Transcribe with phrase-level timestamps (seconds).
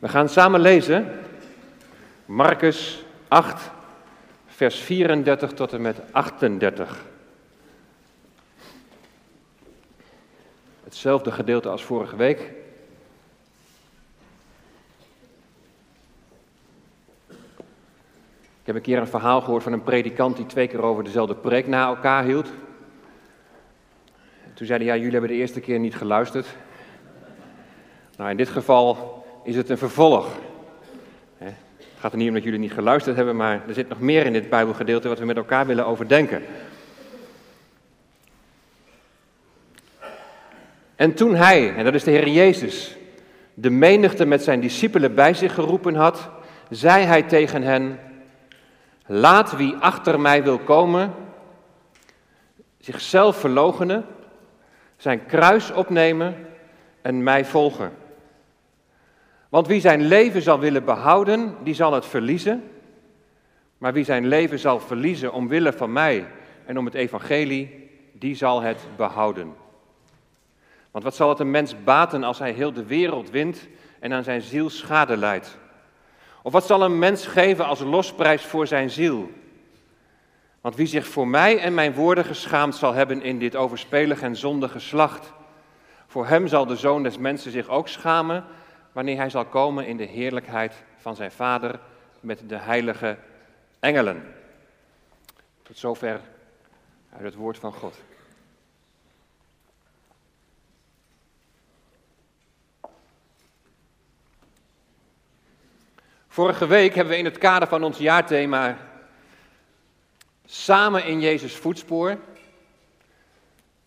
[0.00, 1.18] We gaan samen lezen
[2.24, 3.70] Marcus 8,
[4.46, 7.04] vers 34 tot en met 38.
[10.84, 12.40] Hetzelfde gedeelte als vorige week.
[18.60, 21.34] Ik heb een keer een verhaal gehoord van een predikant die twee keer over dezelfde
[21.34, 22.48] preek na elkaar hield.
[24.54, 26.46] Toen zeiden ja, jullie hebben de eerste keer niet geluisterd.
[28.16, 30.38] Nou, in dit geval is het een vervolg.
[32.00, 34.26] Het gaat er niet om dat jullie niet geluisterd hebben, maar er zit nog meer
[34.26, 36.42] in dit Bijbelgedeelte wat we met elkaar willen overdenken.
[40.96, 42.96] En toen hij, en dat is de Heer Jezus,
[43.54, 46.28] de menigte met zijn discipelen bij zich geroepen had,
[46.70, 47.98] zei hij tegen hen:
[49.06, 51.14] Laat wie achter mij wil komen,
[52.78, 54.06] zichzelf verloochenen,
[54.96, 56.46] zijn kruis opnemen
[57.02, 57.92] en mij volgen.
[59.50, 62.70] Want wie zijn leven zal willen behouden, die zal het verliezen.
[63.78, 66.26] Maar wie zijn leven zal verliezen omwille van mij
[66.66, 69.54] en om het evangelie, die zal het behouden.
[70.90, 73.68] Want wat zal het een mens baten als hij heel de wereld wint
[74.00, 75.58] en aan zijn ziel schade leidt?
[76.42, 79.30] Of wat zal een mens geven als losprijs voor zijn ziel?
[80.60, 84.36] Want wie zich voor mij en mijn woorden geschaamd zal hebben in dit overspelig en
[84.36, 85.32] zondige geslacht,
[86.06, 88.44] voor hem zal de zoon des mensen zich ook schamen
[88.92, 91.80] wanneer hij zal komen in de heerlijkheid van zijn Vader
[92.20, 93.16] met de heilige
[93.78, 94.34] engelen.
[95.62, 96.20] Tot zover
[97.12, 97.96] uit het woord van God.
[106.28, 108.76] Vorige week hebben we in het kader van ons jaarthema
[110.52, 112.18] Samen in Jezus voetspoor,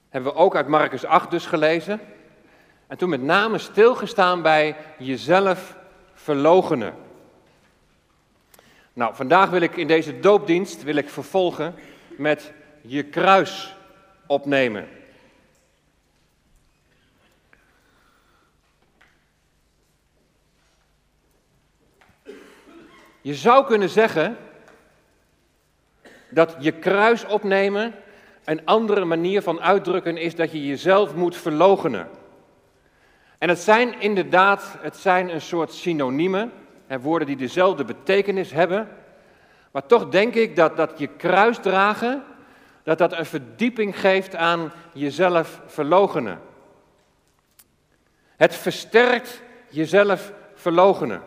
[0.09, 1.99] hebben we ook uit Marcus 8 dus gelezen.
[2.93, 5.75] En toen met name stilgestaan bij jezelf
[6.13, 6.95] verlogenen.
[8.93, 11.75] Nou, vandaag wil ik in deze doopdienst wil ik vervolgen
[12.17, 13.75] met je kruis
[14.27, 14.87] opnemen.
[23.21, 24.37] Je zou kunnen zeggen
[26.29, 27.93] dat je kruis opnemen
[28.43, 32.21] een andere manier van uitdrukken is dat je jezelf moet verlogenen.
[33.43, 36.51] En het zijn inderdaad, het zijn een soort synoniemen,
[36.87, 38.89] hè, woorden die dezelfde betekenis hebben.
[39.71, 42.23] Maar toch denk ik dat, dat je kruis dragen,
[42.83, 46.41] dat dat een verdieping geeft aan jezelf verlogenen.
[48.35, 51.21] Het versterkt jezelf verlogenen.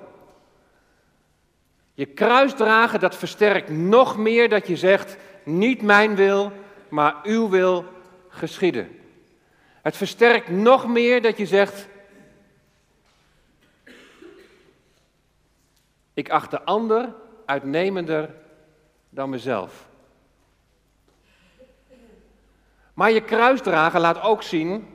[1.95, 6.53] Je kruis dragen, dat versterkt nog meer dat je zegt, niet mijn wil,
[6.89, 7.85] maar uw wil
[8.29, 9.01] geschieden.
[9.83, 11.89] Het versterkt nog meer dat je zegt,
[16.17, 18.35] Ik acht de ander uitnemender
[19.11, 19.89] dan mezelf.
[22.95, 24.87] Maar je kruisdragen laat ook zien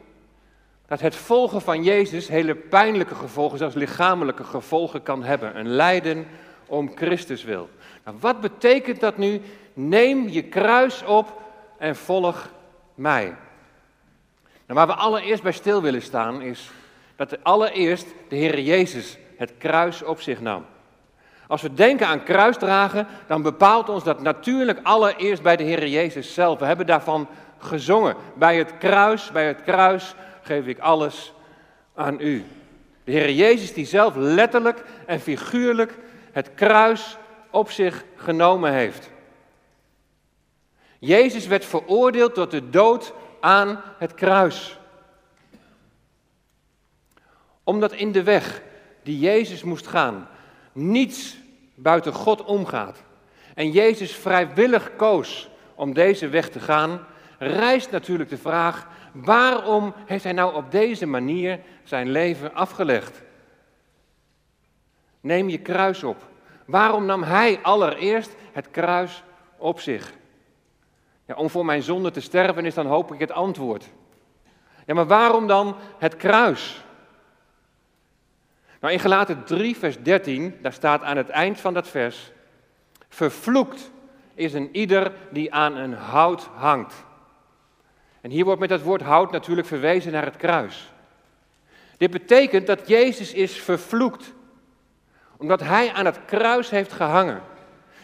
[0.87, 5.59] dat het volgen van Jezus hele pijnlijke gevolgen, zelfs lichamelijke gevolgen kan hebben.
[5.59, 6.27] Een lijden
[6.65, 7.69] om Christus wil.
[8.05, 9.41] Nou, wat betekent dat nu?
[9.73, 11.41] Neem je kruis op
[11.77, 12.49] en volg
[12.95, 13.25] mij.
[14.65, 16.71] Nou, waar we allereerst bij stil willen staan is
[17.15, 20.65] dat allereerst de Heer Jezus het kruis op zich nam.
[21.51, 26.33] Als we denken aan kruisdragen, dan bepaalt ons dat natuurlijk allereerst bij de Heer Jezus
[26.33, 26.59] zelf.
[26.59, 28.15] We hebben daarvan gezongen.
[28.35, 31.33] Bij het kruis, bij het kruis geef ik alles
[31.95, 32.45] aan u.
[33.03, 35.97] De Heer Jezus die zelf letterlijk en figuurlijk
[36.31, 37.17] het kruis
[37.49, 39.09] op zich genomen heeft.
[40.99, 44.79] Jezus werd veroordeeld tot de dood aan het kruis.
[47.63, 48.61] Omdat in de weg
[49.03, 50.27] die Jezus moest gaan
[50.71, 51.39] niets
[51.81, 53.03] buiten God omgaat
[53.53, 57.05] en Jezus vrijwillig koos om deze weg te gaan,
[57.37, 63.21] rijst natuurlijk de vraag: waarom heeft hij nou op deze manier zijn leven afgelegd?
[65.21, 66.29] Neem je kruis op.
[66.65, 69.23] Waarom nam hij allereerst het kruis
[69.57, 70.13] op zich?
[71.25, 73.89] Ja, om voor mijn zonde te sterven is dan hoop ik het antwoord.
[74.85, 76.83] Ja, maar waarom dan het kruis?
[78.81, 82.31] Nou, in Gelaten 3, vers 13, daar staat aan het eind van dat vers:
[83.09, 83.91] Vervloekt
[84.33, 86.93] is een ieder die aan een hout hangt.
[88.21, 90.91] En hier wordt met dat woord hout natuurlijk verwezen naar het kruis.
[91.97, 94.33] Dit betekent dat Jezus is vervloekt,
[95.37, 97.41] omdat hij aan het kruis heeft gehangen.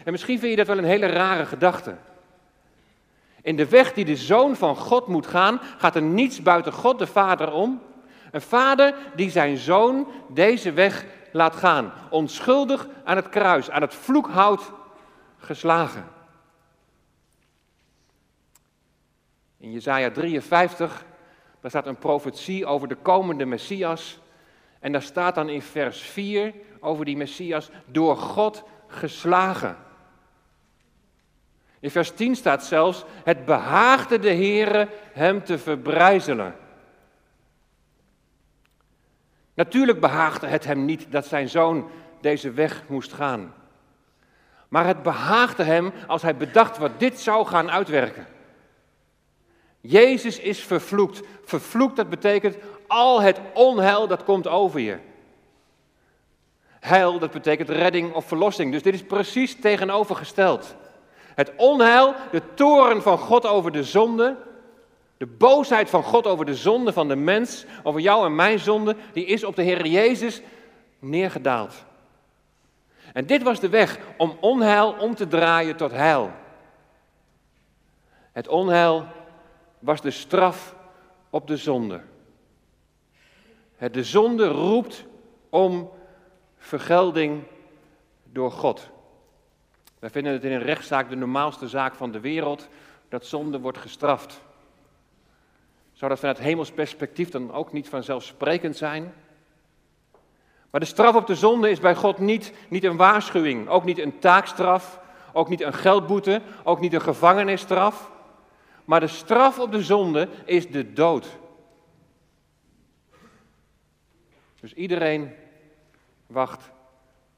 [0.04, 1.96] En misschien vind je dat wel een hele rare gedachte.
[3.42, 7.00] In de weg die de zoon van God moet gaan, gaat er niets buiten God
[7.00, 7.82] de Vader om.
[8.32, 11.94] Een vader die zijn zoon deze weg laat gaan.
[12.10, 14.72] Onschuldig aan het kruis, aan het vloekhout
[15.38, 16.08] geslagen.
[19.58, 21.06] In Jesaja 53,
[21.62, 24.20] daar staat een profetie over de komende Messias.
[24.80, 29.78] En daar staat dan in vers 4 over die Messias, door God geslagen.
[31.80, 36.56] In vers 10 staat zelfs, het behaagde de Heere hem te verbrijzelen.
[39.58, 41.90] Natuurlijk behaagde het hem niet dat zijn zoon
[42.22, 43.54] deze weg moest gaan.
[44.68, 48.28] Maar het behaagde hem als hij bedacht wat dit zou gaan uitwerken.
[49.80, 51.22] Jezus is vervloekt.
[51.44, 52.58] Vervloekt, dat betekent
[52.88, 54.98] al het onheil dat komt over je.
[56.80, 58.72] Heil, dat betekent redding of verlossing.
[58.72, 60.76] Dus dit is precies tegenovergesteld.
[61.36, 64.36] Het onheil, de toren van God over de zonde,
[65.18, 68.96] de boosheid van God over de zonde van de mens, over jou en mijn zonde,
[69.14, 70.42] die is op de Heer Jezus
[71.00, 71.86] neergedaald.
[73.14, 76.32] En dit was de weg om onheil om te draaien tot heil.
[78.32, 79.06] Het onheil
[79.80, 80.76] was de straf
[81.30, 82.02] op de zonde.
[83.92, 85.06] De zonde roept
[85.50, 85.90] om
[86.58, 87.44] vergelding
[88.24, 88.90] door God.
[90.00, 92.68] Wij vinden het in een rechtszaak de normaalste zaak van de wereld
[93.10, 94.42] dat zonde wordt gestraft.
[95.98, 99.14] Zou dat vanuit hemels perspectief dan ook niet vanzelfsprekend zijn?
[100.70, 103.98] Maar de straf op de zonde is bij God niet, niet een waarschuwing, ook niet
[103.98, 105.00] een taakstraf,
[105.34, 108.12] ook niet een geldboete, ook niet een gevangenisstraf.
[108.86, 111.38] Maar de straf op de zonde is de dood.
[114.60, 115.34] Dus iedereen
[116.28, 116.72] wacht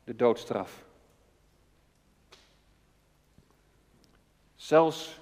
[0.04, 0.84] de doodstraf.
[4.56, 5.20] Zelfs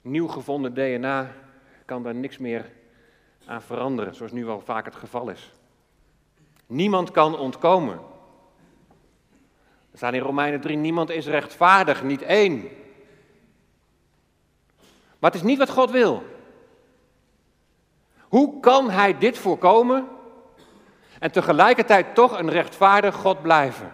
[0.00, 1.48] nieuw gevonden DNA
[1.90, 2.70] kan daar niks meer
[3.46, 5.52] aan veranderen, zoals nu wel vaak het geval is.
[6.66, 8.00] Niemand kan ontkomen.
[9.90, 12.60] Er staat in Romeinen 3, niemand is rechtvaardig, niet één.
[15.18, 16.22] Maar het is niet wat God wil.
[18.20, 20.08] Hoe kan Hij dit voorkomen
[21.18, 23.92] en tegelijkertijd toch een rechtvaardig God blijven?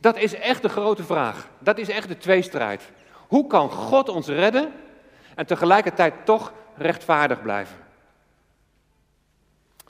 [0.00, 1.48] Dat is echt de grote vraag.
[1.58, 2.90] Dat is echt de tweestrijd.
[3.26, 4.72] Hoe kan God ons redden
[5.38, 7.76] en tegelijkertijd toch rechtvaardig blijven?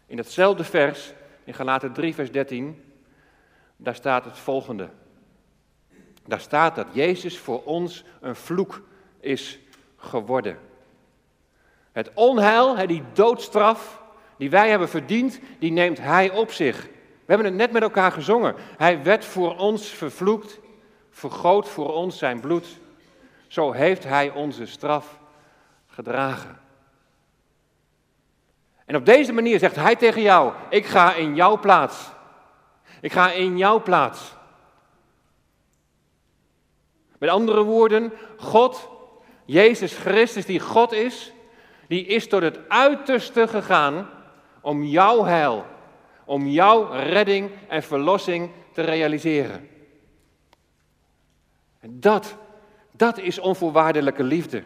[0.07, 1.13] In hetzelfde vers,
[1.45, 2.85] in Galaten 3, vers 13,
[3.77, 4.89] daar staat het volgende.
[6.27, 8.83] Daar staat dat Jezus voor ons een vloek
[9.21, 9.59] is
[9.97, 10.59] geworden.
[11.93, 14.03] Het onheil, die doodstraf
[14.37, 16.83] die wij hebben verdiend, die neemt Hij op zich.
[16.85, 18.55] We hebben het net met elkaar gezongen.
[18.77, 20.59] Hij werd voor ons vervloekt,
[21.11, 22.67] vergoot voor ons zijn bloed.
[23.47, 25.19] Zo heeft Hij onze straf
[25.99, 26.59] gedragen.
[28.85, 32.11] En op deze manier zegt Hij tegen jou, ik ga in jouw plaats.
[33.01, 34.35] Ik ga in jouw plaats.
[37.19, 38.89] Met andere woorden, God
[39.45, 41.33] Jezus Christus, die God is,
[41.89, 44.09] die is tot het uiterste gegaan
[44.61, 45.65] om jouw heil,
[46.25, 49.69] om jouw redding en verlossing te realiseren.
[51.81, 52.37] En dat,
[52.91, 54.63] dat is onvoorwaardelijke liefde.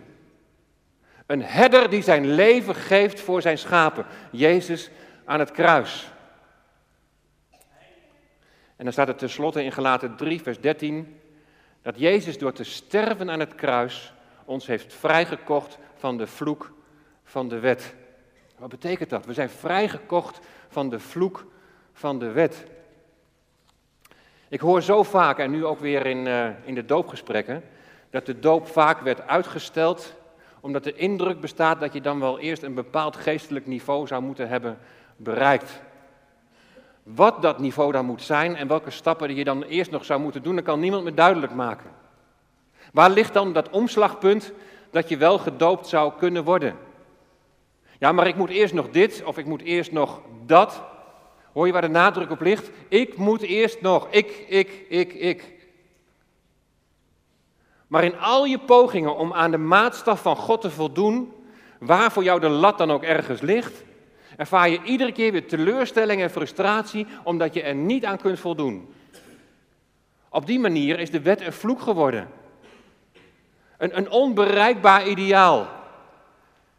[1.26, 4.06] Een herder die zijn leven geeft voor zijn schapen.
[4.30, 4.90] Jezus
[5.24, 6.12] aan het kruis.
[8.76, 11.20] En dan staat er tenslotte in Gelaten 3, vers 13,
[11.82, 14.12] dat Jezus door te sterven aan het kruis
[14.44, 16.72] ons heeft vrijgekocht van de vloek
[17.24, 17.94] van de wet.
[18.58, 19.24] Wat betekent dat?
[19.24, 21.46] We zijn vrijgekocht van de vloek
[21.92, 22.64] van de wet.
[24.48, 27.62] Ik hoor zo vaak, en nu ook weer in, uh, in de doopgesprekken,
[28.10, 30.14] dat de doop vaak werd uitgesteld,
[30.62, 34.48] omdat de indruk bestaat dat je dan wel eerst een bepaald geestelijk niveau zou moeten
[34.48, 34.78] hebben
[35.16, 35.80] bereikt.
[37.02, 40.42] Wat dat niveau dan moet zijn en welke stappen je dan eerst nog zou moeten
[40.42, 41.90] doen, dat kan niemand me duidelijk maken.
[42.92, 44.52] Waar ligt dan dat omslagpunt
[44.90, 46.76] dat je wel gedoopt zou kunnen worden?
[47.98, 50.82] Ja, maar ik moet eerst nog dit of ik moet eerst nog dat.
[51.52, 52.70] Hoor je waar de nadruk op ligt?
[52.88, 54.06] Ik moet eerst nog.
[54.10, 55.61] Ik, ik, ik, ik.
[57.92, 61.32] Maar in al je pogingen om aan de maatstaf van God te voldoen,
[61.78, 63.82] waar voor jou de lat dan ook ergens ligt,
[64.36, 68.94] ervaar je iedere keer weer teleurstelling en frustratie omdat je er niet aan kunt voldoen.
[70.28, 72.28] Op die manier is de wet een vloek geworden.
[73.78, 75.68] Een, een onbereikbaar ideaal.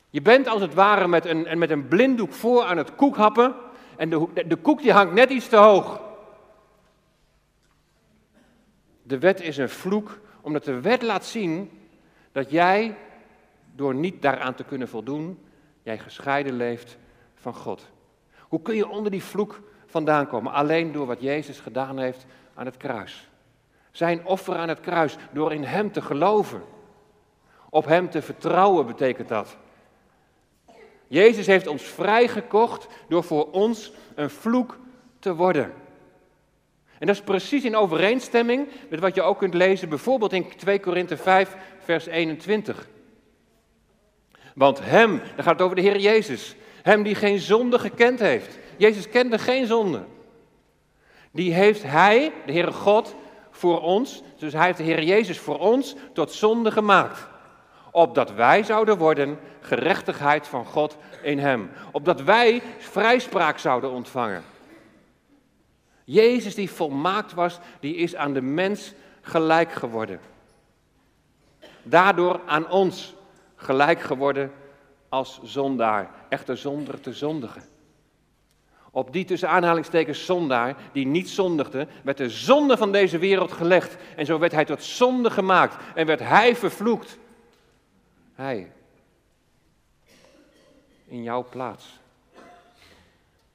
[0.10, 3.56] Je bent als het ware met een, met een blinddoek voor aan het koekhappen
[3.98, 6.02] en de, de, de koek die hangt net iets te hoog.
[9.04, 11.70] De wet is een vloek omdat de wet laat zien
[12.32, 12.98] dat jij,
[13.76, 15.40] door niet daaraan te kunnen voldoen,
[15.84, 16.98] jij gescheiden leeft
[17.36, 17.90] van God.
[18.40, 19.62] Hoe kun je onder die vloek
[19.94, 20.54] vandaan komen.
[20.54, 23.30] Alleen door wat Jezus gedaan heeft aan het kruis.
[23.92, 26.64] Zijn offer aan het kruis, door in Hem te geloven.
[27.70, 29.58] Op Hem te vertrouwen betekent dat.
[31.08, 34.78] Jezus heeft ons vrijgekocht door voor ons een vloek
[35.20, 35.74] te worden.
[37.04, 40.80] En dat is precies in overeenstemming met wat je ook kunt lezen, bijvoorbeeld in 2
[40.80, 42.88] Korinthe 5, vers 21.
[44.56, 48.60] Want Hem, dan gaat het over de Heer Jezus, Hem die geen zonde gekend heeft.
[48.78, 50.04] Jezus kende geen zonde.
[51.32, 53.16] Die heeft Hij, de Heere God,
[53.52, 57.28] voor ons, dus Hij heeft de Heer Jezus voor ons tot zonde gemaakt.
[57.92, 61.72] Opdat wij zouden worden gerechtigheid van God in Hem.
[61.92, 64.53] Opdat wij vrijspraak zouden ontvangen.
[66.04, 70.20] Jezus die volmaakt was, die is aan de mens gelijk geworden.
[71.84, 73.14] Daardoor aan ons
[73.56, 74.52] gelijk geworden
[75.10, 77.64] als zondaar, echter zonder te zondigen.
[78.92, 83.98] Op die tussen aanhalingstekens zondaar, die niet zondigde, werd de zonde van deze wereld gelegd.
[84.16, 87.18] En zo werd hij tot zonde gemaakt en werd hij vervloekt.
[88.34, 88.72] Hij.
[91.06, 92.00] In jouw plaats.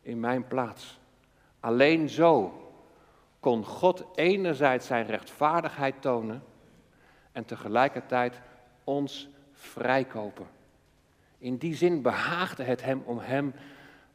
[0.02, 0.98] In mijn plaats.
[1.60, 2.62] Alleen zo
[3.40, 6.42] kon God enerzijds zijn rechtvaardigheid tonen
[7.32, 8.40] en tegelijkertijd
[8.84, 10.46] ons vrijkopen.
[11.38, 13.54] In die zin behaagde het hem om hem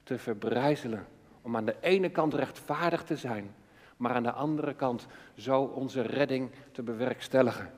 [0.03, 1.07] te verbrijzelen.
[1.41, 3.55] Om aan de ene kant rechtvaardig te zijn,
[3.97, 7.71] maar aan de andere kant zo onze redding te bewerkstelligen.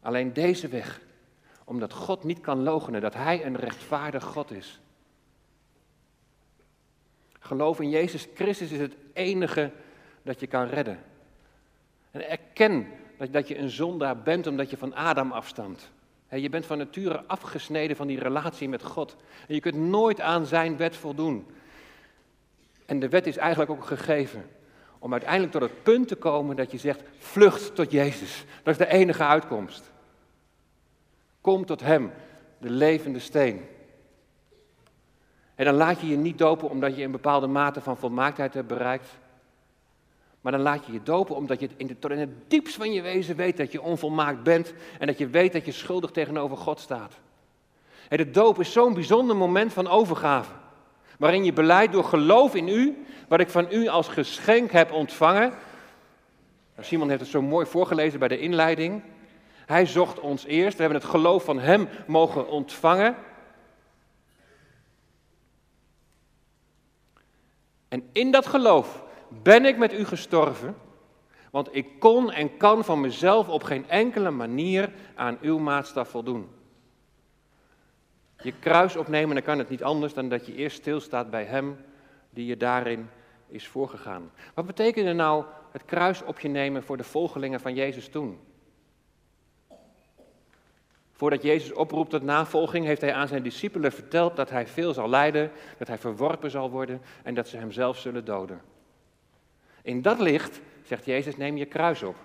[0.00, 1.00] Alleen deze weg,
[1.64, 4.80] omdat God niet kan logenen dat Hij een rechtvaardig God is.
[7.48, 9.70] Geloof in Jezus Christus is het enige
[10.22, 10.98] dat je kan redden.
[12.10, 12.86] En erken
[13.30, 15.90] dat, je een zondaar bent omdat je van Adam afstamt.
[16.30, 19.16] Je bent van nature afgesneden van die relatie met God.
[19.46, 21.46] En je kunt nooit aan zijn wet voldoen.
[22.86, 24.48] En de wet is eigenlijk ook gegeven
[24.98, 28.44] om uiteindelijk tot het punt te komen dat je zegt, vlucht tot Jezus.
[28.62, 29.92] Dat is de enige uitkomst.
[31.40, 32.12] Kom tot Hem,
[32.58, 33.64] de levende steen.
[35.58, 38.66] En dan laat je je niet dopen omdat je een bepaalde mate van volmaaktheid hebt
[38.68, 39.08] bereikt.
[40.40, 43.36] Maar dan laat je je dopen omdat je in, de, het diepst van je wezen
[43.36, 47.14] weet dat je onvolmaakt bent en dat je weet dat je schuldig tegenover God staat.
[48.08, 50.52] En de doop is zo'n bijzonder moment van overgave.
[51.18, 55.48] Waarin je beleidt door geloof in u, wat ik van u als geschenk heb ontvangen.
[56.74, 59.02] Nou, Simon heeft het zo mooi voorgelezen bij de inleiding.
[59.66, 63.16] Hij zocht ons eerst, we hebben het geloof van hem mogen ontvangen.
[67.98, 69.04] En in dat geloof
[69.42, 70.76] ben ik met u gestorven,
[71.50, 76.48] want ik kon en kan van mezelf op geen enkele manier aan uw maatstaf voldoen.
[78.42, 81.76] Je kruis opnemen, dan kan het niet anders dan dat je eerst stilstaat bij Hem
[82.30, 83.10] die je daarin
[83.48, 84.30] is voorgegaan.
[84.54, 88.38] Wat betekende nou het kruis op je nemen voor de volgelingen van Jezus toen?
[91.18, 95.08] Voordat Jezus oproept tot navolging, heeft hij aan zijn discipelen verteld dat hij veel zal
[95.08, 98.60] lijden, dat hij verworpen zal worden en dat ze hem zelf zullen doden.
[99.82, 102.16] In dat licht, zegt Jezus, neem je kruis op.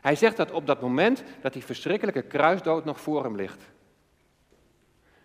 [0.00, 3.62] Hij zegt dat op dat moment dat die verschrikkelijke kruisdood nog voor hem ligt.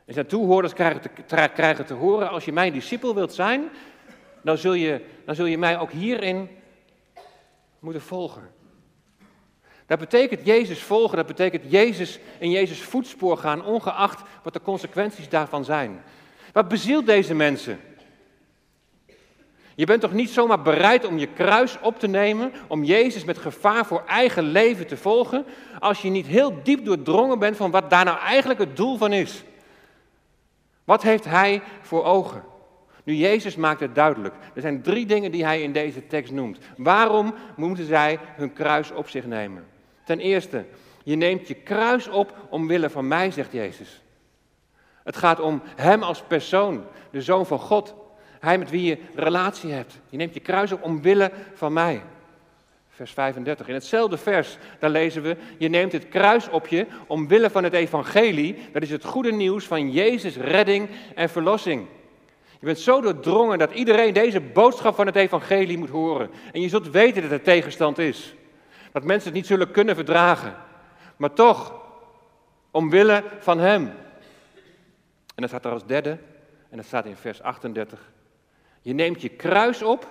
[0.06, 1.10] En zijn toehoorders krijgen te,
[1.54, 3.70] krijgen te horen, als je mijn discipel wilt zijn,
[4.42, 6.50] dan zul, je, dan zul je mij ook hierin
[7.80, 8.50] moeten volgen.
[9.86, 15.30] Dat betekent Jezus volgen, dat betekent Jezus in Jezus voetspoor gaan, ongeacht wat de consequenties
[15.30, 16.04] daarvan zijn.
[16.52, 17.80] Wat bezielt deze mensen?
[19.76, 23.38] Je bent toch niet zomaar bereid om je kruis op te nemen, om Jezus met
[23.38, 25.46] gevaar voor eigen leven te volgen,
[25.80, 29.14] als je niet heel diep doordrongen bent van wat daar nou eigenlijk het doel van
[29.14, 29.44] is.
[30.84, 32.44] Wat heeft hij voor ogen?
[33.04, 34.36] Nu, Jezus maakt het duidelijk.
[34.54, 36.58] Er zijn drie dingen die hij in deze tekst noemt.
[36.78, 39.66] Waarom moeten zij hun kruis op zich nemen?
[40.04, 40.66] Ten eerste,
[41.04, 44.02] je neemt je kruis op omwille van mij, zegt Jezus.
[45.04, 47.94] Het gaat om Hem als persoon, de Zoon van God.
[48.40, 50.00] Hij met wie je relatie hebt.
[50.10, 52.02] Je neemt je kruis op omwille van mij.
[52.90, 53.68] Vers 35.
[53.68, 57.74] In hetzelfde vers, daar lezen we, je neemt het kruis op je omwille van het
[57.74, 58.58] evangelie.
[58.72, 61.88] Dat is het goede nieuws van Jezus' redding en verlossing.
[62.60, 66.30] Je bent zo doordrongen dat iedereen deze boodschap van het evangelie moet horen.
[66.52, 68.36] En je zult weten dat er tegenstand is.
[68.94, 70.56] Dat mensen het niet zullen kunnen verdragen.
[71.18, 71.82] Maar toch,
[72.72, 73.86] omwille van Hem.
[75.36, 76.18] En dat staat er als derde,
[76.70, 78.00] en dat staat in vers 38.
[78.82, 80.08] Je neemt je kruis op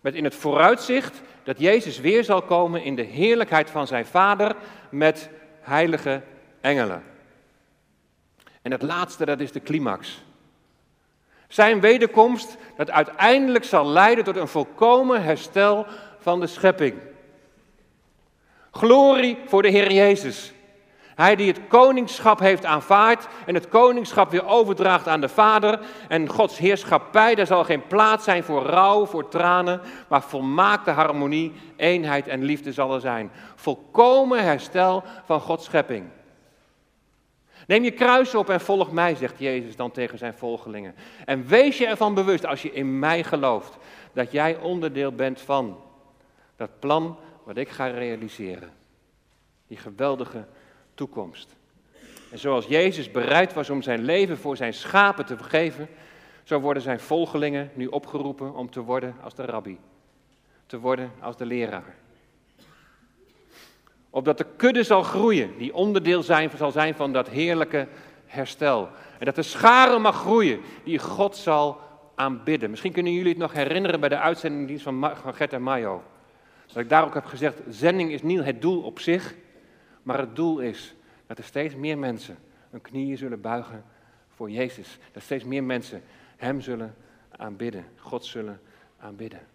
[0.00, 4.56] met in het vooruitzicht dat Jezus weer zal komen in de heerlijkheid van zijn Vader
[4.90, 6.22] met heilige
[6.60, 7.02] engelen.
[8.62, 10.24] En het laatste, dat is de climax.
[11.48, 15.86] Zijn wederkomst dat uiteindelijk zal leiden tot een volkomen herstel
[16.18, 16.94] van de schepping.
[18.76, 20.52] Glorie voor de Heer Jezus.
[21.14, 25.80] Hij die het koningschap heeft aanvaard en het koningschap weer overdraagt aan de Vader.
[26.08, 31.52] En Gods heerschappij, daar zal geen plaats zijn voor rouw, voor tranen, maar volmaakte harmonie,
[31.76, 33.30] eenheid en liefde zal er zijn.
[33.54, 36.04] Volkomen herstel van Gods schepping.
[37.66, 40.94] Neem je kruis op en volg mij, zegt Jezus dan tegen zijn volgelingen.
[41.24, 43.76] En wees je ervan bewust, als je in mij gelooft,
[44.12, 45.78] dat jij onderdeel bent van
[46.56, 48.70] dat plan wat ik ga realiseren.
[49.66, 50.46] Die geweldige
[50.94, 51.56] toekomst.
[52.30, 55.88] En zoals Jezus bereid was om zijn leven voor zijn schapen te vergeven,
[56.44, 59.78] zo worden zijn volgelingen nu opgeroepen om te worden als de rabbi,
[60.66, 61.94] te worden als de leraar.
[64.10, 67.88] Opdat de kudde zal groeien, die onderdeel zijn, zal zijn van dat heerlijke
[68.26, 68.88] herstel.
[69.18, 71.80] En dat de schare mag groeien, die God zal
[72.14, 72.70] aanbidden.
[72.70, 76.02] Misschien kunnen jullie het nog herinneren bij de uitzendingdienst van, van Gert en Mayo.
[76.66, 79.34] Dat ik daar ook heb gezegd, zending is niet het doel op zich,
[80.02, 80.94] maar het doel is
[81.26, 82.38] dat er steeds meer mensen
[82.70, 83.84] hun knieën zullen buigen
[84.34, 84.98] voor Jezus.
[85.12, 86.02] Dat steeds meer mensen
[86.36, 86.94] Hem zullen
[87.30, 88.60] aanbidden, God zullen
[88.98, 89.46] aanbidden.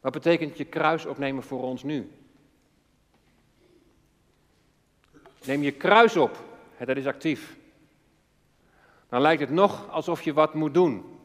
[0.00, 2.10] Wat betekent je kruis opnemen voor ons nu?
[5.44, 6.44] Neem je kruis op,
[6.78, 7.56] dat is actief.
[9.08, 11.19] Dan lijkt het nog alsof je wat moet doen.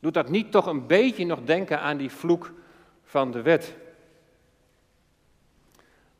[0.00, 2.52] Doet dat niet toch een beetje nog denken aan die vloek
[3.04, 3.76] van de wet?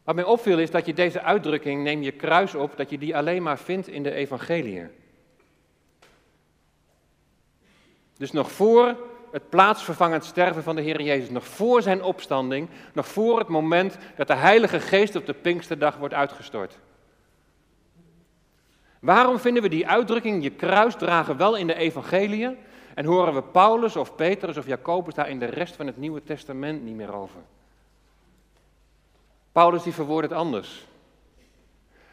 [0.05, 3.17] Wat mij opviel is dat je deze uitdrukking, neem je kruis op, dat je die
[3.17, 4.87] alleen maar vindt in de evangelie.
[8.17, 8.97] Dus nog voor
[9.33, 13.97] het plaatsvervangend sterven van de Heer Jezus, nog voor zijn opstanding, nog voor het moment
[14.17, 16.79] dat de Heilige Geest op de Pinksterdag wordt uitgestort.
[19.01, 22.57] Waarom vinden we die uitdrukking, je kruis dragen, wel in de evangelie
[22.99, 26.23] en horen we Paulus of Petrus of Jacobus daar in de rest van het Nieuwe
[26.25, 27.41] Testament niet meer over?
[29.53, 30.87] Paulus die verwoordt het anders.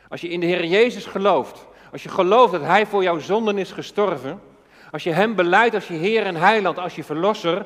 [0.10, 3.58] Als je in de Heer Jezus gelooft, als je gelooft dat Hij voor jouw zonden
[3.58, 4.42] is gestorven,
[4.92, 7.66] als je Hem beleidt als je Heer en Heiland, als je Verlosser,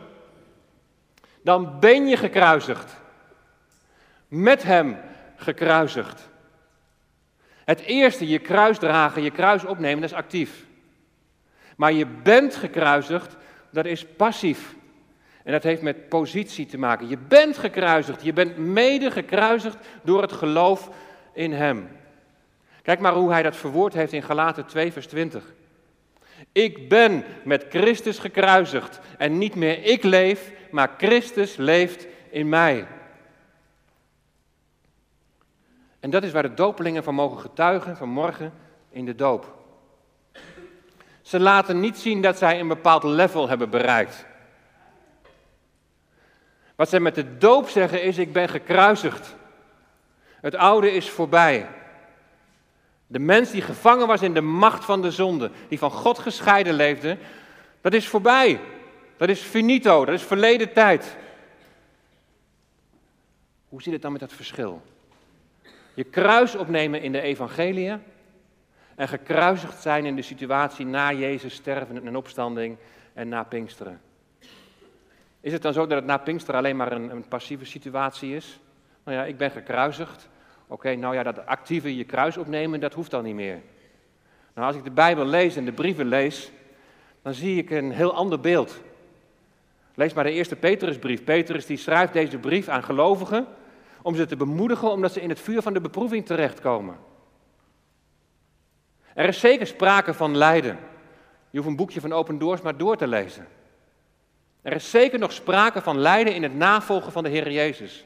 [1.41, 2.96] dan ben je gekruisigd.
[4.28, 4.98] Met Hem
[5.36, 6.30] gekruisigd.
[7.65, 10.67] Het eerste, je kruis dragen, je kruis opnemen, dat is actief.
[11.80, 13.36] Maar je bent gekruisigd,
[13.70, 14.76] dat is passief.
[15.44, 17.08] En dat heeft met positie te maken.
[17.08, 20.89] Je bent gekruisigd, je bent mede gekruisigd door het geloof
[21.34, 21.89] in Hem.
[22.82, 25.54] Kijk maar hoe hij dat verwoord heeft in Galaten 2, vers 20.
[26.52, 32.88] Ik ben met Christus gekruisigd en niet meer ik leef, maar Christus leeft in mij.
[36.00, 38.54] En dat is waar de dopelingen van mogen getuigen vanmorgen
[38.89, 39.59] in de doop.
[41.30, 44.26] Ze laten niet zien dat zij een bepaald level hebben bereikt.
[46.76, 49.36] Wat zij met de doop zeggen is: Ik ben gekruisigd.
[50.42, 51.68] Het oude is voorbij.
[53.08, 56.74] De mens die gevangen was in de macht van de zonde, die van God gescheiden
[56.74, 57.18] leefde,
[57.82, 58.60] dat is voorbij.
[59.18, 61.18] Dat is finito, dat is verleden tijd.
[63.68, 64.82] Hoe zit het dan met dat verschil?
[65.94, 67.98] Je kruis opnemen in de evangelie
[69.00, 72.78] en gekruisigd zijn in de situatie na Jezus sterven en opstanding
[73.14, 74.02] en na Pinksteren.
[75.42, 78.60] Is het dan zo dat het na Pinkster alleen maar een, een passieve situatie is?
[79.04, 80.30] Nou ja, ik ben gekruisigd.
[80.68, 83.62] Oké, nou ja, dat actieve je kruis opnemen, dat hoeft dan niet meer.
[84.54, 86.52] Nou, als ik de Bijbel lees en de brieven lees,
[87.22, 88.82] dan zie ik een heel ander beeld.
[89.94, 91.24] Lees maar de eerste Petrusbrief.
[91.24, 93.48] Petrus die schrijft deze brief aan gelovigen
[94.02, 97.08] om ze te bemoedigen omdat ze in het vuur van de beproeving terechtkomen.
[99.19, 100.79] Er is zeker sprake van lijden.
[101.49, 103.47] Je hoeft een boekje van Open Doors maar door te lezen.
[104.62, 108.05] Er is zeker nog sprake van lijden in het navolgen van de Heer Jezus.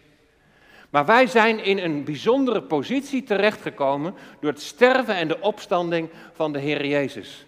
[0.89, 6.53] Maar wij zijn in een bijzondere positie terechtgekomen door het sterven en de opstanding van
[6.53, 7.45] de Heer Jezus.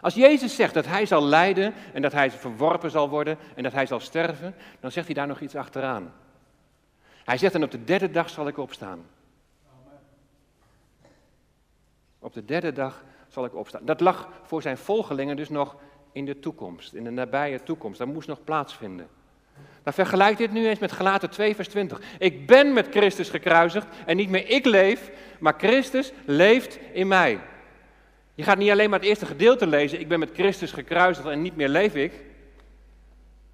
[0.00, 3.72] Als Jezus zegt dat hij zal lijden en dat hij verworpen zal worden en dat
[3.72, 6.12] hij zal sterven, dan zegt hij daar nog iets achteraan.
[7.24, 9.13] Hij zegt dan op de derde dag zal ik opstaan.
[12.24, 13.84] Op de derde dag zal ik opstaan.
[13.84, 15.76] Dat lag voor zijn volgelingen dus nog
[16.12, 17.98] in de toekomst, in de nabije toekomst.
[17.98, 19.08] Dat moest nog plaatsvinden.
[19.82, 22.00] Dan vergelijk dit nu eens met Galaten 2, vers 20.
[22.18, 27.40] Ik ben met Christus gekruisigd en niet meer ik leef, maar Christus leeft in mij.
[28.34, 31.42] Je gaat niet alleen maar het eerste gedeelte lezen, ik ben met Christus gekruisigd en
[31.42, 32.12] niet meer leef ik.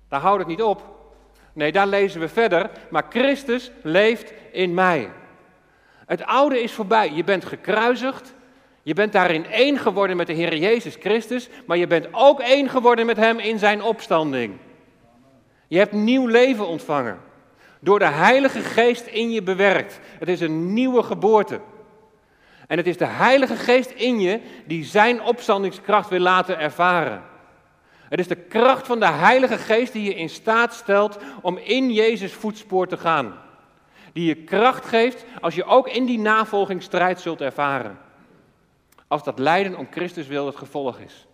[0.09, 0.99] Daar houdt het niet op.
[1.53, 5.11] Nee, daar lezen we verder, maar Christus leeft in mij.
[6.07, 8.35] Het oude is voorbij, je bent gekruisigd,
[8.83, 12.69] Je bent daarin één geworden met de Heer Jezus Christus, maar je bent ook één
[12.69, 14.57] geworden met Hem in Zijn opstanding.
[15.69, 17.21] Je hebt nieuw leven ontvangen.
[17.81, 20.01] Door de Heilige Geest in je bewerkt.
[20.19, 21.61] Het is een nieuwe geboorte.
[22.67, 27.23] En het is de Heilige Geest in je die Zijn opstandingskracht wil laten ervaren.
[28.09, 31.93] Het is de kracht van de Heilige Geest die je in staat stelt om in
[31.93, 33.35] Jezus voetspoor te gaan.
[34.13, 37.99] Die je kracht geeft als je ook in die navolgingsstrijd zult ervaren.
[39.11, 41.27] Als dat lijden om Christus wil het gevolg is.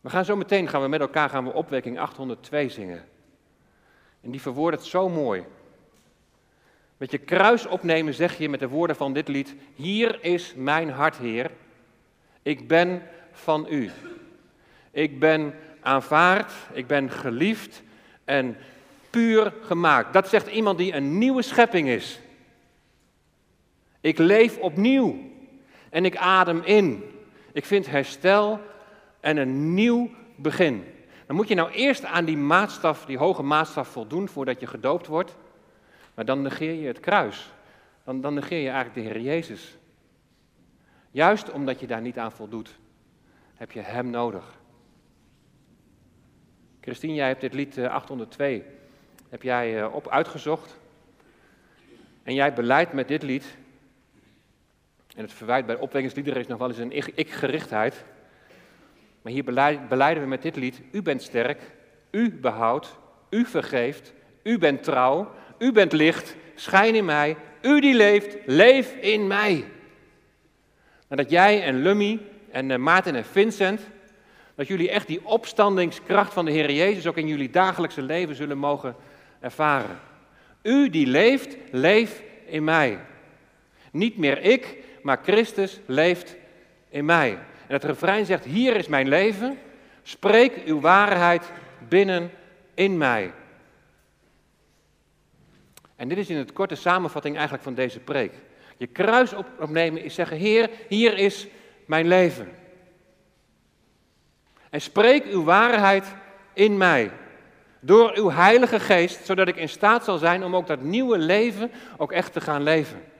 [0.00, 3.04] We gaan zo meteen gaan we met elkaar gaan we opwekking 802 zingen.
[4.20, 5.44] En die verwoordt het zo mooi.
[6.96, 10.90] Met je kruis opnemen zeg je met de woorden van dit lied: Hier is mijn
[10.90, 11.50] hart, Heer.
[12.42, 13.90] Ik ben van u.
[14.90, 17.82] Ik ben aanvaard, ik ben geliefd
[18.24, 18.56] en
[19.10, 20.12] puur gemaakt.
[20.12, 22.20] Dat zegt iemand die een nieuwe schepping is.
[24.00, 25.18] Ik leef opnieuw
[25.90, 27.04] en ik adem in.
[27.52, 28.60] Ik vind herstel
[29.20, 30.84] en een nieuw begin.
[31.26, 35.06] Dan moet je nou eerst aan die maatstaf, die hoge maatstaf voldoen voordat je gedoopt
[35.06, 35.36] wordt.
[36.14, 37.52] Maar dan negeer je het kruis.
[38.04, 39.76] Dan, dan negeer je eigenlijk de Heer Jezus.
[41.10, 42.78] Juist omdat je daar niet aan voldoet,
[43.54, 44.58] heb je Hem nodig.
[46.80, 48.66] Christine, jij hebt dit lied 802 eh,
[49.28, 50.76] heb jij eh, op uitgezocht.
[52.22, 53.56] En jij beleidt met dit lied,
[55.16, 58.04] en het verwijt bij opwekkingsliederen is nog wel eens een ik-gerichtheid.
[59.22, 59.44] Maar hier
[59.88, 61.60] beleiden we met dit lied, u bent sterk,
[62.10, 62.98] u behoudt,
[63.30, 68.94] u vergeeft, u bent trouw, u bent licht, schijn in mij, u die leeft, leef
[68.94, 69.64] in mij.
[71.08, 73.80] Nadat jij en Lummy en uh, Maarten en Vincent,
[74.54, 78.58] dat jullie echt die opstandingskracht van de Heer Jezus ook in jullie dagelijkse leven zullen
[78.58, 78.96] mogen
[79.40, 79.98] ervaren.
[80.62, 82.98] U die leeft, leef in mij.
[83.92, 86.36] Niet meer ik, maar Christus leeft
[86.88, 87.30] in mij.
[87.66, 89.58] En het refrein zegt, hier is mijn leven,
[90.02, 91.50] spreek uw waarheid
[91.88, 92.30] binnen
[92.74, 93.32] in mij.
[95.96, 98.32] En dit is in het korte samenvatting eigenlijk van deze preek.
[98.76, 101.46] Je kruis opnemen is zeggen, Heer, hier is
[101.84, 102.48] mijn leven.
[104.70, 106.06] En spreek uw waarheid
[106.52, 107.10] in mij.
[107.80, 111.70] Door uw Heilige Geest, zodat ik in staat zal zijn om ook dat nieuwe leven
[111.96, 113.14] ook echt te gaan leven.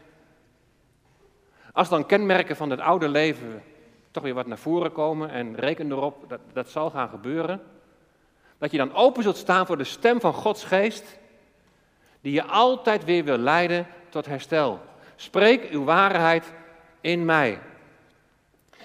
[1.76, 3.62] Als dan kenmerken van het oude leven
[4.10, 7.62] toch weer wat naar voren komen en reken erop dat dat zal gaan gebeuren,
[8.58, 11.18] dat je dan open zult staan voor de stem van Gods Geest,
[12.20, 14.80] die je altijd weer wil leiden tot herstel.
[15.16, 16.52] Spreek uw waarheid
[17.00, 17.58] in mij.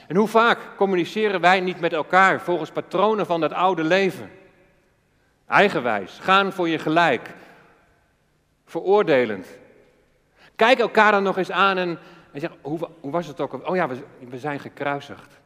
[0.08, 4.32] En hoe vaak communiceren wij niet met elkaar volgens patronen van dat oude leven?
[5.48, 7.30] Eigenwijs, gaan voor je gelijk,
[8.66, 9.48] veroordelend.
[10.56, 12.00] Kijk elkaar dan nog eens aan en,
[12.32, 13.68] en zeg, hoe, hoe was het ook?
[13.68, 15.40] Oh ja, we, we zijn gekruisigd.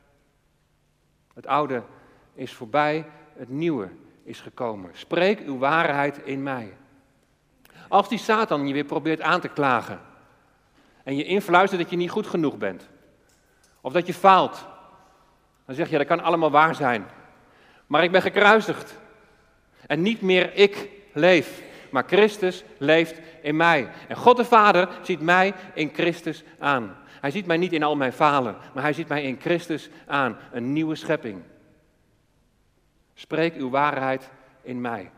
[1.33, 1.83] Het oude
[2.33, 3.89] is voorbij, het nieuwe
[4.23, 4.89] is gekomen.
[4.93, 6.77] Spreek uw waarheid in mij.
[7.87, 9.99] Als die Satan je weer probeert aan te klagen
[11.03, 12.89] en je influistert dat je niet goed genoeg bent,
[13.81, 14.65] of dat je faalt,
[15.65, 17.05] dan zeg je, dat kan allemaal waar zijn.
[17.87, 18.97] Maar ik ben gekruisigd.
[19.87, 21.61] En niet meer ik leef,
[21.95, 23.89] maar Christus leeft in mij.
[24.07, 26.97] En God de Vader ziet mij in Christus aan.
[27.21, 30.37] Hij ziet mij niet in al mijn falen, maar hij ziet mij in Christus aan.
[30.51, 31.41] Een nieuwe schepping.
[33.13, 34.29] Spreek uw waarheid
[34.61, 35.11] in mij.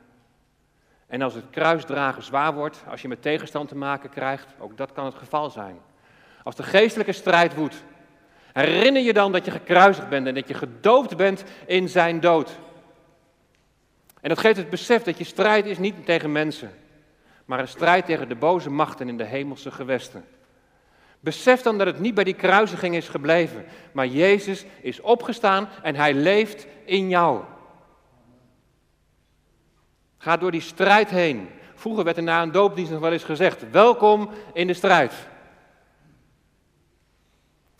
[1.08, 4.92] En als het kruisdragen zwaar wordt, als je met tegenstand te maken krijgt, ook dat
[4.92, 5.80] kan het geval zijn.
[6.44, 7.84] Als de geestelijke strijd woedt,
[8.54, 12.60] herinner je dan dat je gekruisigd bent en dat je gedoofd bent in zijn dood.
[14.22, 16.72] En dat geeft het besef dat je strijd is niet tegen mensen,
[17.46, 20.26] maar een strijd tegen de boze machten in de hemelse gewesten.
[21.20, 25.96] Besef dan dat het niet bij die kruisiging is gebleven, maar Jezus is opgestaan en
[25.96, 27.44] hij leeft in jou.
[30.18, 31.50] Ga door die strijd heen.
[31.74, 35.14] Vroeger werd er na een doopdienst nog wel eens gezegd: welkom in de strijd.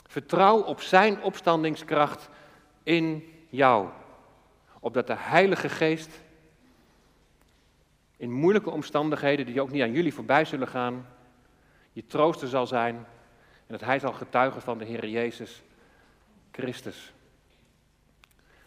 [0.08, 2.30] Vertrouw op zijn opstandingskracht
[2.84, 3.88] in jou.
[4.80, 6.10] Opdat de Heilige Geest
[8.18, 11.08] in moeilijke omstandigheden, die ook niet aan jullie voorbij zullen gaan,
[11.94, 12.96] je trooster zal zijn
[13.68, 15.64] en dat Hij zal getuigen van de Heer Jezus
[16.52, 17.14] Christus.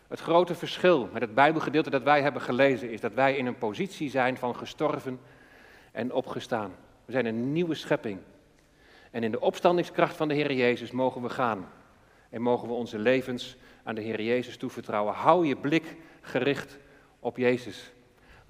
[0.08, 3.58] Het grote verschil met het Bijbelgedeelte dat wij hebben gelezen is dat wij in een
[3.58, 5.20] positie zijn van gestorven
[5.92, 6.72] en opgestaan.
[7.04, 8.18] We zijn een nieuwe schepping.
[9.10, 11.68] En in de opstandingskracht van de Heer Jezus mogen we gaan.
[12.30, 15.14] En mogen we onze levens aan de Heer Jezus toevertrouwen.
[15.14, 16.78] Hou je blik gericht
[17.20, 17.92] op Jezus.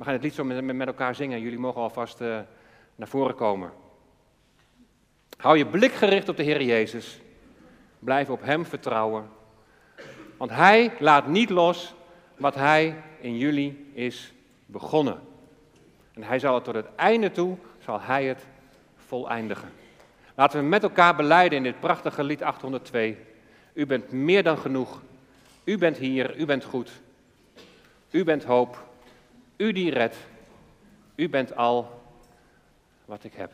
[0.00, 1.40] We gaan het lied zo met, met elkaar zingen.
[1.40, 2.38] Jullie mogen alvast uh,
[2.96, 3.70] naar voren komen.
[5.36, 7.20] Hou je blik gericht op de Heer Jezus.
[7.98, 9.28] Blijf op Hem vertrouwen.
[10.36, 11.94] Want Hij laat niet los
[12.36, 14.32] wat Hij in jullie is
[14.66, 15.20] begonnen.
[16.14, 18.46] En Hij zal het tot het einde toe, zal Hij het
[18.96, 19.72] voleindigen.
[20.34, 23.16] Laten we met elkaar beleiden in dit prachtige lied 802.
[23.72, 25.02] U bent meer dan genoeg.
[25.64, 27.00] U bent hier, u bent goed.
[28.10, 28.88] U bent hoop.
[29.60, 30.16] U die redt.
[31.16, 32.02] U bent al
[33.04, 33.52] wat ik heb.